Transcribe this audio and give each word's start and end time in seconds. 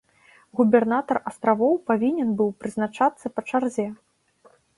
Губернатар 0.59 1.19
астравоў 1.31 1.75
павінен 1.89 2.33
быў 2.41 2.49
прызначацца 2.65 3.27
па 3.37 3.41
чарзе. 3.49 3.87